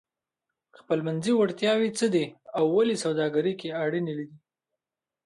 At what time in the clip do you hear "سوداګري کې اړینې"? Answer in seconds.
3.03-4.13